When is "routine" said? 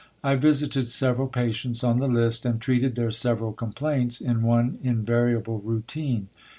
5.59-6.29